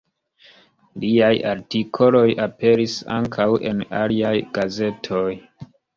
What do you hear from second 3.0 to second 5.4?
ankaŭ en aliaj gazetoj.